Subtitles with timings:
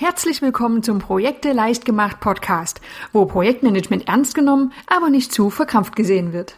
[0.00, 2.80] Herzlich willkommen zum Projekte leicht gemacht Podcast,
[3.12, 6.56] wo Projektmanagement ernst genommen, aber nicht zu verkrampft gesehen wird.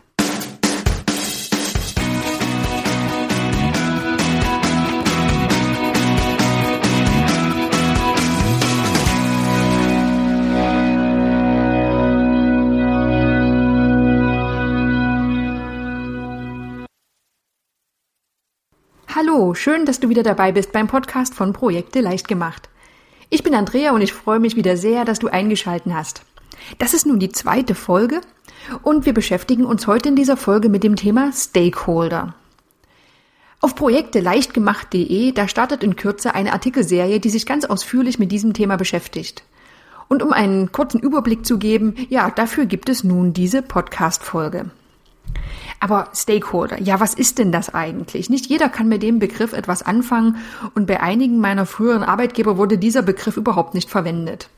[19.14, 22.69] Hallo, schön, dass du wieder dabei bist beim Podcast von Projekte leicht gemacht.
[23.32, 26.22] Ich bin Andrea und ich freue mich wieder sehr, dass du eingeschalten hast.
[26.78, 28.20] Das ist nun die zweite Folge
[28.82, 32.34] und wir beschäftigen uns heute in dieser Folge mit dem Thema Stakeholder.
[33.60, 38.52] Auf Projekte leichtgemacht.de, da startet in Kürze eine Artikelserie, die sich ganz ausführlich mit diesem
[38.52, 39.44] Thema beschäftigt.
[40.08, 44.72] Und um einen kurzen Überblick zu geben, ja, dafür gibt es nun diese Podcast-Folge.
[45.80, 48.28] Aber Stakeholder, ja, was ist denn das eigentlich?
[48.28, 50.36] Nicht jeder kann mit dem Begriff etwas anfangen
[50.74, 54.50] und bei einigen meiner früheren Arbeitgeber wurde dieser Begriff überhaupt nicht verwendet.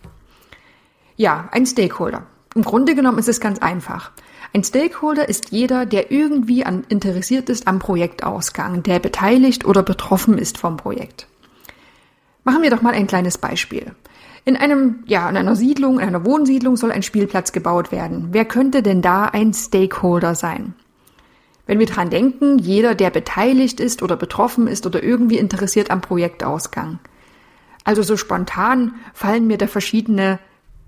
[1.16, 2.24] Ja, ein Stakeholder.
[2.56, 4.10] Im Grunde genommen ist es ganz einfach.
[4.52, 10.36] Ein Stakeholder ist jeder, der irgendwie an, interessiert ist am Projektausgang, der beteiligt oder betroffen
[10.36, 11.28] ist vom Projekt.
[12.44, 13.92] Machen wir doch mal ein kleines Beispiel.
[14.44, 18.28] In einem, ja, in einer Siedlung, in einer Wohnsiedlung soll ein Spielplatz gebaut werden.
[18.32, 20.74] Wer könnte denn da ein Stakeholder sein?
[21.66, 26.00] Wenn wir dran denken, jeder, der beteiligt ist oder betroffen ist oder irgendwie interessiert am
[26.00, 26.98] Projektausgang.
[27.84, 30.38] Also so spontan fallen mir da verschiedene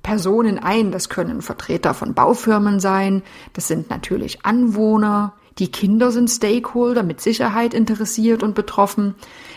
[0.02, 0.92] Personen ein.
[0.92, 3.22] Das können Vertreter von Baufirmen sein.
[3.52, 5.34] Das sind natürlich Anwohner.
[5.58, 9.14] Die Kinder sind Stakeholder, mit Sicherheit interessiert und betroffen.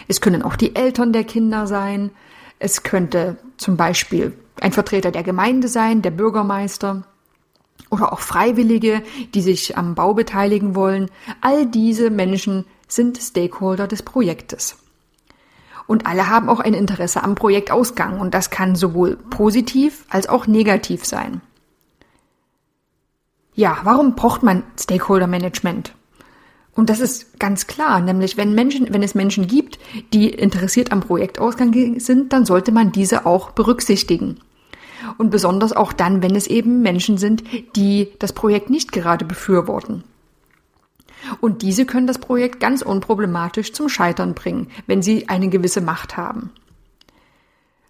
[0.08, 2.12] Es können auch die Eltern der Kinder sein.
[2.60, 7.04] Es könnte zum Beispiel ein Vertreter der Gemeinde sein, der Bürgermeister
[7.90, 11.10] oder auch Freiwillige, die sich am Bau beteiligen wollen.
[11.42, 14.78] All diese Menschen sind Stakeholder des Projektes.
[15.88, 20.46] Und alle haben auch ein Interesse am Projektausgang und das kann sowohl positiv als auch
[20.46, 21.42] negativ sein.
[23.56, 25.94] Ja, warum braucht man Stakeholder Management?
[26.76, 29.80] Und das ist ganz klar, nämlich wenn Menschen, wenn es Menschen gibt,
[30.14, 34.40] die interessiert am Projektausgang sind, dann sollte man diese auch berücksichtigen.
[35.18, 37.44] Und besonders auch dann, wenn es eben Menschen sind,
[37.76, 40.04] die das Projekt nicht gerade befürworten.
[41.42, 46.18] Und diese können das Projekt ganz unproblematisch zum Scheitern bringen, wenn sie eine gewisse Macht
[46.18, 46.52] haben.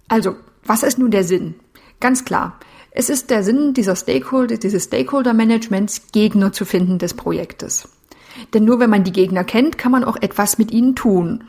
[0.08, 1.56] Also, was ist nun der Sinn?
[2.00, 2.60] Ganz klar.
[2.92, 7.90] Es ist der Sinn dieser Stakeholder, dieses Stakeholder-Managements, Gegner zu finden des Projektes.
[8.54, 11.44] Denn nur wenn man die Gegner kennt, kann man auch etwas mit ihnen tun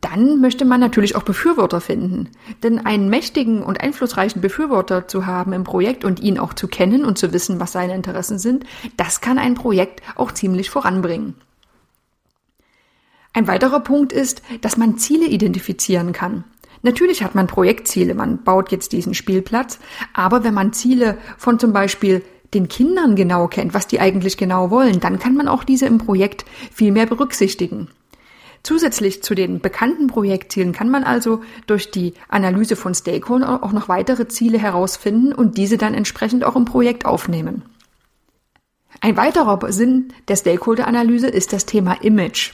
[0.00, 2.30] dann möchte man natürlich auch Befürworter finden.
[2.62, 7.04] Denn einen mächtigen und einflussreichen Befürworter zu haben im Projekt und ihn auch zu kennen
[7.04, 8.64] und zu wissen, was seine Interessen sind,
[8.96, 11.34] das kann ein Projekt auch ziemlich voranbringen.
[13.32, 16.44] Ein weiterer Punkt ist, dass man Ziele identifizieren kann.
[16.82, 19.78] Natürlich hat man Projektziele, man baut jetzt diesen Spielplatz,
[20.14, 22.22] aber wenn man Ziele von zum Beispiel
[22.54, 25.98] den Kindern genau kennt, was die eigentlich genau wollen, dann kann man auch diese im
[25.98, 27.88] Projekt viel mehr berücksichtigen.
[28.62, 33.88] Zusätzlich zu den bekannten Projektzielen kann man also durch die Analyse von Stakeholdern auch noch
[33.88, 37.62] weitere Ziele herausfinden und diese dann entsprechend auch im Projekt aufnehmen.
[39.00, 42.52] Ein weiterer Sinn der Stakeholder-Analyse ist das Thema Image.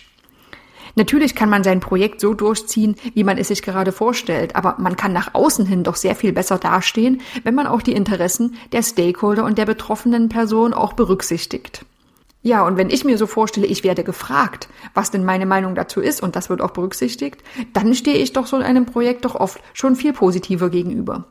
[0.94, 4.96] Natürlich kann man sein Projekt so durchziehen, wie man es sich gerade vorstellt, aber man
[4.96, 8.82] kann nach außen hin doch sehr viel besser dastehen, wenn man auch die Interessen der
[8.82, 11.84] Stakeholder und der betroffenen Person auch berücksichtigt.
[12.46, 16.00] Ja, und wenn ich mir so vorstelle, ich werde gefragt, was denn meine Meinung dazu
[16.00, 17.42] ist, und das wird auch berücksichtigt,
[17.72, 21.24] dann stehe ich doch so einem Projekt doch oft schon viel positiver gegenüber.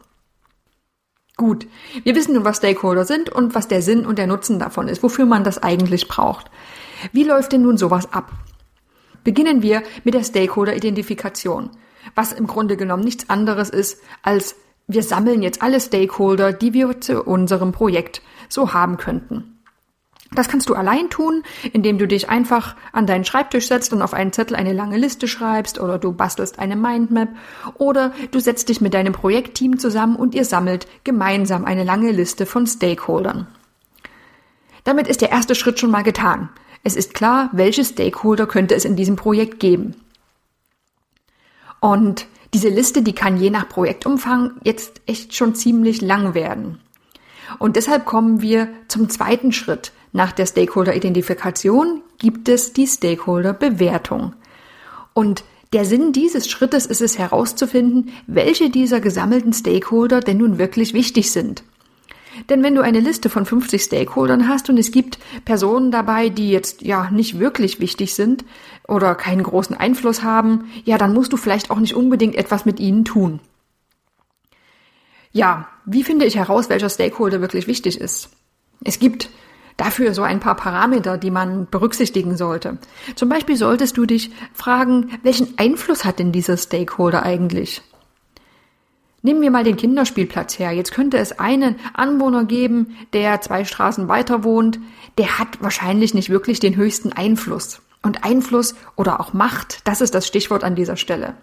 [1.38, 1.68] Gut,
[2.04, 5.04] wir wissen nun, was Stakeholder sind und was der Sinn und der Nutzen davon ist,
[5.04, 6.52] wofür man das eigentlich braucht.
[7.14, 8.34] Wie läuft denn nun sowas ab?
[9.24, 11.70] Beginnen wir mit der Stakeholder-Identifikation,
[12.14, 17.00] was im Grunde genommen nichts anderes ist, als wir sammeln jetzt alle Stakeholder, die wir
[17.00, 19.55] zu unserem Projekt so haben könnten.
[20.34, 24.14] Das kannst du allein tun, indem du dich einfach an deinen Schreibtisch setzt und auf
[24.14, 27.30] einen Zettel eine lange Liste schreibst oder du bastelst eine Mindmap
[27.76, 32.46] oder du setzt dich mit deinem Projektteam zusammen und ihr sammelt gemeinsam eine lange Liste
[32.46, 33.48] von Stakeholdern.
[34.84, 36.50] Damit ist der erste Schritt schon mal getan.
[36.84, 39.96] Es ist klar, welche Stakeholder könnte es in diesem Projekt geben.
[41.80, 46.80] Und diese Liste, die kann je nach Projektumfang jetzt echt schon ziemlich lang werden.
[47.60, 54.34] Und deshalb kommen wir zum zweiten Schritt, nach der Stakeholder-Identifikation gibt es die Stakeholder-Bewertung.
[55.14, 60.94] Und der Sinn dieses Schrittes ist es herauszufinden, welche dieser gesammelten Stakeholder denn nun wirklich
[60.94, 61.64] wichtig sind.
[62.48, 66.50] Denn wenn du eine Liste von 50 Stakeholdern hast und es gibt Personen dabei, die
[66.50, 68.46] jetzt ja nicht wirklich wichtig sind
[68.88, 72.80] oder keinen großen Einfluss haben, ja, dann musst du vielleicht auch nicht unbedingt etwas mit
[72.80, 73.42] ihnen tun.
[75.34, 78.30] Ja, wie finde ich heraus, welcher Stakeholder wirklich wichtig ist?
[78.82, 79.30] Es gibt
[79.78, 82.78] dafür so ein paar Parameter, die man berücksichtigen sollte.
[83.16, 87.82] Zum Beispiel solltest du dich fragen, welchen Einfluss hat denn dieser Stakeholder eigentlich?
[89.22, 90.72] Nehmen wir mal den Kinderspielplatz her.
[90.72, 94.80] Jetzt könnte es einen Anwohner geben, der zwei Straßen weiter wohnt.
[95.18, 97.82] Der hat wahrscheinlich nicht wirklich den höchsten Einfluss.
[98.04, 101.34] Und Einfluss oder auch Macht, das ist das Stichwort an dieser Stelle.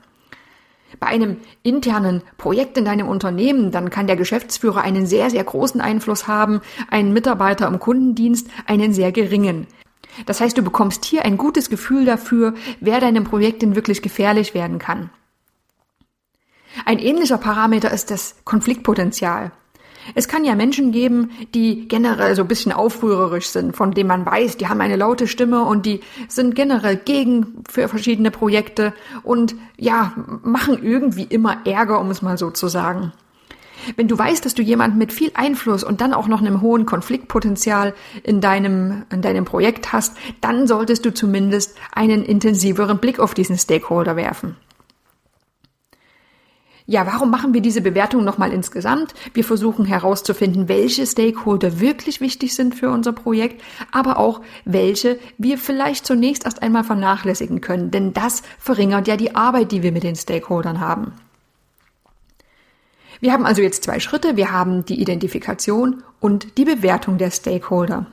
[1.00, 5.80] Bei einem internen Projekt in deinem Unternehmen, dann kann der Geschäftsführer einen sehr, sehr großen
[5.80, 6.60] Einfluss haben,
[6.90, 9.66] ein Mitarbeiter im Kundendienst einen sehr geringen.
[10.26, 14.54] Das heißt, du bekommst hier ein gutes Gefühl dafür, wer deinem Projekt denn wirklich gefährlich
[14.54, 15.10] werden kann.
[16.84, 19.52] Ein ähnlicher Parameter ist das Konfliktpotenzial.
[20.14, 24.26] Es kann ja Menschen geben, die generell so ein bisschen aufrührerisch sind, von denen man
[24.26, 29.54] weiß, die haben eine laute Stimme und die sind generell gegen für verschiedene Projekte und
[29.76, 30.12] ja,
[30.42, 33.12] machen irgendwie immer Ärger, um es mal so zu sagen.
[33.96, 36.86] Wenn du weißt, dass du jemanden mit viel Einfluss und dann auch noch einem hohen
[36.86, 43.34] Konfliktpotenzial in deinem, in deinem Projekt hast, dann solltest du zumindest einen intensiveren Blick auf
[43.34, 44.56] diesen Stakeholder werfen.
[46.86, 49.14] Ja, warum machen wir diese Bewertung nochmal insgesamt?
[49.34, 53.62] Wir versuchen herauszufinden, welche Stakeholder wirklich wichtig sind für unser Projekt,
[53.92, 59.34] aber auch welche wir vielleicht zunächst erst einmal vernachlässigen können, denn das verringert ja die
[59.34, 61.12] Arbeit, die wir mit den Stakeholdern haben.
[63.20, 64.36] Wir haben also jetzt zwei Schritte.
[64.36, 68.06] Wir haben die Identifikation und die Bewertung der Stakeholder.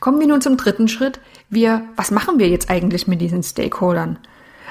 [0.00, 1.20] Kommen wir nun zum dritten Schritt.
[1.48, 4.18] Wir, was machen wir jetzt eigentlich mit diesen Stakeholdern?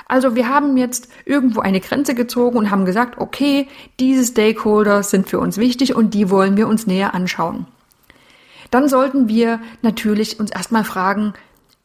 [0.07, 3.67] Also wir haben jetzt irgendwo eine Grenze gezogen und haben gesagt, okay,
[3.99, 7.67] diese Stakeholder sind für uns wichtig und die wollen wir uns näher anschauen.
[8.71, 11.33] Dann sollten wir natürlich uns erstmal fragen,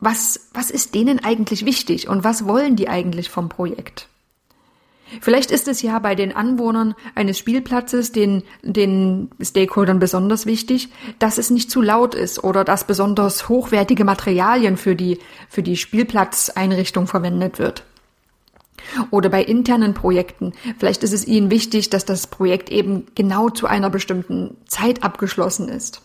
[0.01, 4.09] was, was ist denen eigentlich wichtig und was wollen die eigentlich vom Projekt?
[5.21, 11.39] Vielleicht ist es ja bei den Anwohnern eines Spielplatzes, den, den Stakeholdern besonders wichtig, dass
[11.39, 15.19] es nicht zu laut ist oder dass besonders hochwertige Materialien für die,
[15.49, 17.85] für die Spielplatzeinrichtung verwendet wird.
[19.11, 20.53] Oder bei internen Projekten.
[20.79, 25.69] Vielleicht ist es Ihnen wichtig, dass das Projekt eben genau zu einer bestimmten Zeit abgeschlossen
[25.69, 26.03] ist.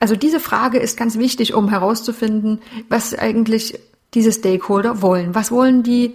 [0.00, 3.78] Also diese Frage ist ganz wichtig, um herauszufinden, was eigentlich
[4.14, 5.34] diese Stakeholder wollen.
[5.34, 6.14] Was wollen die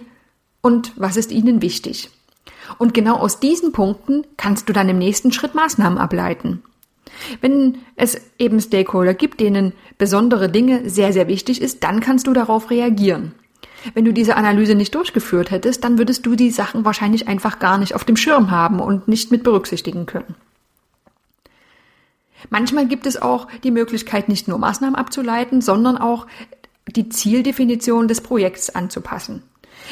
[0.61, 2.09] und was ist ihnen wichtig?
[2.77, 6.63] Und genau aus diesen Punkten kannst du dann im nächsten Schritt Maßnahmen ableiten.
[7.41, 12.33] Wenn es eben Stakeholder gibt, denen besondere Dinge sehr, sehr wichtig ist, dann kannst du
[12.33, 13.33] darauf reagieren.
[13.93, 17.77] Wenn du diese Analyse nicht durchgeführt hättest, dann würdest du die Sachen wahrscheinlich einfach gar
[17.77, 20.35] nicht auf dem Schirm haben und nicht mit berücksichtigen können.
[22.49, 26.27] Manchmal gibt es auch die Möglichkeit, nicht nur Maßnahmen abzuleiten, sondern auch
[26.87, 29.43] die Zieldefinition des Projekts anzupassen.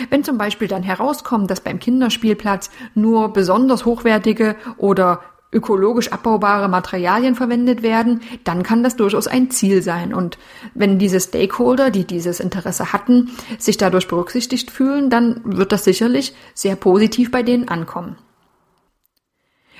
[0.10, 7.36] Wenn zum Beispiel dann herauskommt, dass beim Kinderspielplatz nur besonders hochwertige oder ökologisch abbaubare Materialien
[7.36, 10.14] verwendet werden, dann kann das durchaus ein Ziel sein.
[10.14, 10.38] Und
[10.74, 16.34] wenn diese Stakeholder, die dieses Interesse hatten, sich dadurch berücksichtigt fühlen, dann wird das sicherlich
[16.54, 18.16] sehr positiv bei denen ankommen.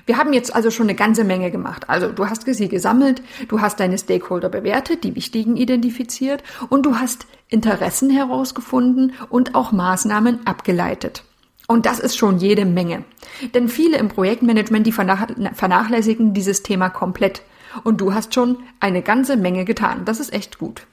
[0.06, 1.90] Wir haben jetzt also schon eine ganze Menge gemacht.
[1.90, 6.96] Also du hast sie gesammelt, du hast deine Stakeholder bewertet, die wichtigen identifiziert und du
[6.96, 11.24] hast Interessen herausgefunden und auch Maßnahmen abgeleitet.
[11.72, 13.06] Und das ist schon jede Menge.
[13.54, 17.44] Denn viele im Projektmanagement, die vernachlässigen dieses Thema komplett.
[17.86, 20.04] Und du hast schon eine ganze Menge getan.
[20.04, 20.86] Das ist echt gut.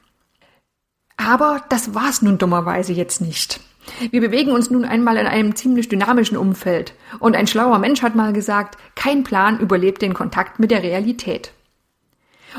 [1.17, 3.59] Aber das war's nun dummerweise jetzt nicht.
[4.09, 6.93] Wir bewegen uns nun einmal in einem ziemlich dynamischen Umfeld.
[7.19, 11.51] Und ein schlauer Mensch hat mal gesagt, kein Plan überlebt den Kontakt mit der Realität.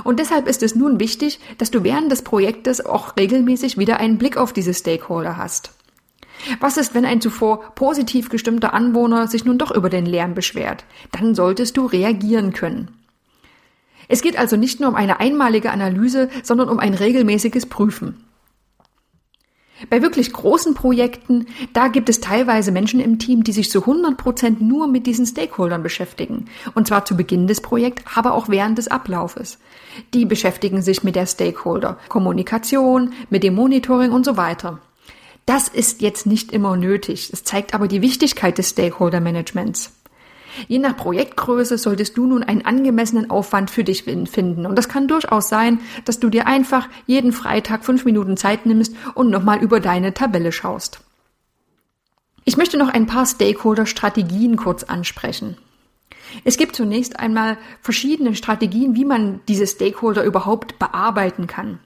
[0.05, 4.19] Und deshalb ist es nun wichtig, dass du während des Projektes auch regelmäßig wieder einen
[4.19, 5.73] Blick auf diese Stakeholder hast.
[6.61, 10.85] Was ist, wenn ein zuvor positiv gestimmter Anwohner sich nun doch über den Lärm beschwert?
[11.13, 12.91] Dann solltest du reagieren können.
[14.09, 18.25] Es geht also nicht nur um eine einmalige Analyse, sondern um ein regelmäßiges Prüfen.
[19.89, 24.17] Bei wirklich großen Projekten, da gibt es teilweise Menschen im Team, die sich zu 100
[24.17, 26.47] Prozent nur mit diesen Stakeholdern beschäftigen.
[26.75, 29.59] Und zwar zu Beginn des Projekts, aber auch während des Ablaufes.
[30.13, 34.81] Die beschäftigen sich mit der Stakeholder, Kommunikation, mit dem Monitoring und so weiter.
[35.51, 37.31] Das ist jetzt nicht immer nötig.
[37.33, 39.91] Es zeigt aber die Wichtigkeit des Stakeholder Managements.
[40.69, 44.65] Je nach Projektgröße solltest du nun einen angemessenen Aufwand für dich finden.
[44.65, 48.95] Und das kann durchaus sein, dass du dir einfach jeden Freitag fünf Minuten Zeit nimmst
[49.17, 51.01] und nochmal über deine Tabelle schaust.
[52.45, 55.57] Ich möchte noch ein paar Stakeholder-Strategien kurz ansprechen.
[56.45, 61.81] Es gibt zunächst einmal verschiedene Strategien, wie man diese Stakeholder überhaupt bearbeiten kann.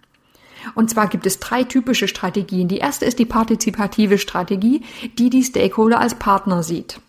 [0.74, 2.68] Und zwar gibt es drei typische Strategien.
[2.68, 4.82] Die erste ist die partizipative Strategie,
[5.18, 7.00] die die Stakeholder als Partner sieht.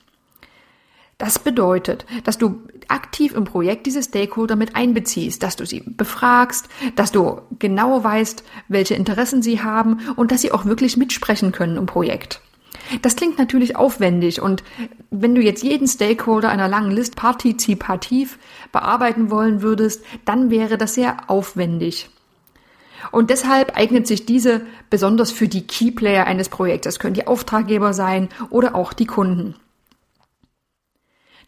[1.18, 6.68] Das bedeutet, dass du aktiv im Projekt diese Stakeholder mit einbeziehst, dass du sie befragst,
[6.96, 11.78] dass du genau weißt, welche Interessen sie haben und dass sie auch wirklich mitsprechen können
[11.78, 12.42] im Projekt.
[13.02, 14.64] Das klingt natürlich aufwendig und
[15.10, 18.38] wenn du jetzt jeden Stakeholder einer langen List partizipativ
[18.72, 22.10] bearbeiten wollen würdest, dann wäre das sehr aufwendig.
[23.12, 26.86] Und deshalb eignet sich diese besonders für die Keyplayer eines Projekts.
[26.86, 29.56] Das können die Auftraggeber sein oder auch die Kunden.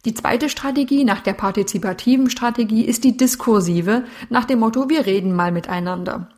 [0.04, 5.34] Die zweite Strategie nach der partizipativen Strategie ist die diskursive, nach dem Motto, wir reden
[5.34, 6.28] mal miteinander.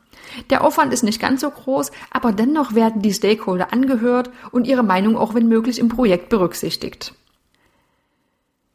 [0.49, 4.83] Der Aufwand ist nicht ganz so groß, aber dennoch werden die Stakeholder angehört und ihre
[4.83, 7.13] Meinung auch wenn möglich im Projekt berücksichtigt.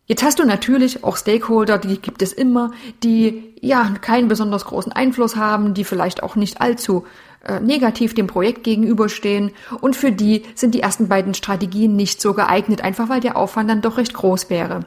[0.07, 2.71] Jetzt hast du natürlich auch Stakeholder, die gibt es immer,
[3.03, 7.05] die ja keinen besonders großen Einfluss haben, die vielleicht auch nicht allzu
[7.45, 12.35] äh, negativ dem Projekt gegenüberstehen und für die sind die ersten beiden Strategien nicht so
[12.35, 14.85] geeignet, einfach weil der Aufwand dann doch recht groß wäre.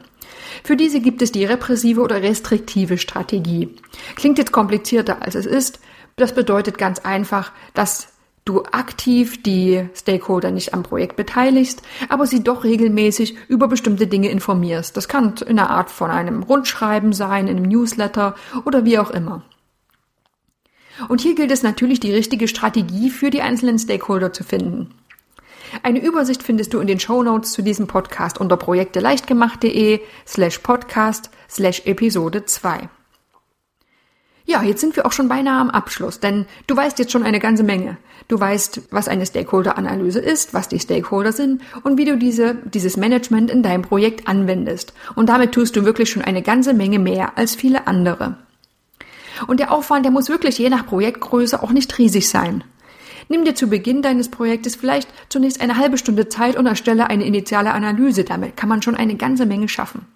[0.64, 3.76] Für diese gibt es die repressive oder restriktive Strategie.
[4.16, 5.80] Klingt jetzt komplizierter als es ist.
[6.16, 8.08] Das bedeutet ganz einfach, dass
[8.46, 14.29] du aktiv die Stakeholder nicht am Projekt beteiligst, aber sie doch regelmäßig über bestimmte Dinge
[14.29, 14.98] informierst.
[14.98, 19.12] Das kann in einer Art von einem Rundschreiben sein, in einem Newsletter oder wie auch
[19.12, 19.43] immer.
[21.08, 24.93] Und hier gilt es natürlich, die richtige Strategie für die einzelnen Stakeholder zu finden.
[25.84, 31.29] Eine Übersicht findest du in den Show Notes zu diesem Podcast unter projekteleichtgemacht.de slash podcast
[31.48, 32.89] slash Episode 2.
[34.50, 37.39] Ja, jetzt sind wir auch schon beinahe am Abschluss, denn du weißt jetzt schon eine
[37.39, 37.98] ganze Menge.
[38.27, 42.98] Du weißt, was eine Stakeholder-Analyse ist, was die Stakeholder sind und wie du diese, dieses
[42.98, 44.94] Management in deinem Projekt anwendest.
[45.13, 48.38] Und damit tust du wirklich schon eine ganze Menge mehr als viele andere.
[49.46, 52.63] Und der Aufwand, der muss wirklich je nach Projektgröße auch nicht riesig sein.
[53.27, 57.25] Nimm dir zu Beginn deines Projektes vielleicht zunächst eine halbe Stunde Zeit und erstelle eine
[57.25, 58.24] initiale Analyse.
[58.24, 60.08] Damit kann man schon eine ganze Menge schaffen.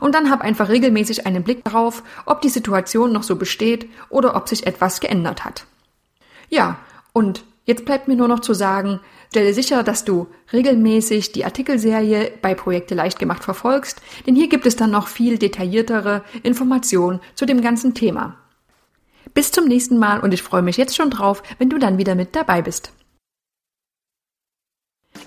[0.00, 4.36] Und dann hab einfach regelmäßig einen Blick darauf, ob die Situation noch so besteht oder
[4.36, 5.66] ob sich etwas geändert hat.
[6.48, 6.78] Ja,
[7.12, 9.00] und jetzt bleibt mir nur noch zu sagen,
[9.30, 14.66] stelle sicher, dass du regelmäßig die Artikelserie bei Projekte leicht gemacht verfolgst, denn hier gibt
[14.66, 18.36] es dann noch viel detailliertere Informationen zu dem ganzen Thema.
[19.34, 22.14] Bis zum nächsten Mal und ich freue mich jetzt schon drauf, wenn du dann wieder
[22.14, 22.92] mit dabei bist.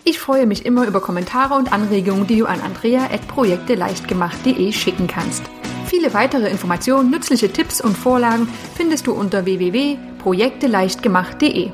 [0.03, 5.41] Ich freue mich immer über Kommentare und Anregungen, die du an andrea.projekteleichtgemacht.de schicken kannst.
[5.87, 11.71] Viele weitere Informationen, nützliche Tipps und Vorlagen findest du unter www.projekteleichtgemacht.de.